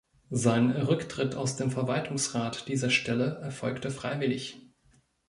[0.31, 4.65] Sein Rücktritt aus dem Verwaltungsrat dieser Stelle erfolgte freiwillig.